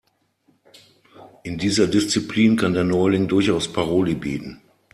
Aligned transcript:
In 1.43 1.59
dieser 1.59 1.85
Disziplin 1.85 2.57
kann 2.57 2.73
der 2.73 2.83
Neuling 2.83 3.27
durchaus 3.27 3.71
Paroli 3.71 4.15
bieten. 4.15 4.59